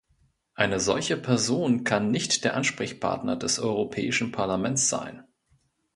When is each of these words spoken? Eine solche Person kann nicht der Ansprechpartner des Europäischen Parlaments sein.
Eine 0.55 0.79
solche 0.79 1.15
Person 1.15 1.83
kann 1.83 2.09
nicht 2.09 2.43
der 2.43 2.55
Ansprechpartner 2.55 3.35
des 3.35 3.59
Europäischen 3.59 4.31
Parlaments 4.31 4.89
sein. 4.89 5.25